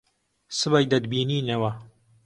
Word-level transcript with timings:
سبەی 0.59 0.85
دەتبینینەوە. 0.91 1.71